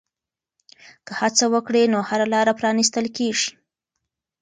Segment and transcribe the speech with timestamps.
[1.05, 3.51] که هڅه وکړې نو هره لاره پرانیستل کېږي.